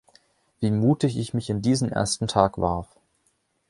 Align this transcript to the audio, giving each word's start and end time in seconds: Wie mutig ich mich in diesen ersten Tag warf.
Wie 0.59 0.71
mutig 0.71 1.15
ich 1.15 1.35
mich 1.35 1.51
in 1.51 1.61
diesen 1.61 1.91
ersten 1.91 2.25
Tag 2.25 2.57
warf. 2.57 2.87